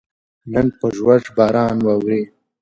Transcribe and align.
نن 0.51 0.67
په 0.79 0.87
ژوژ 0.97 1.23
باران 1.37 1.77
ووري 1.85 2.21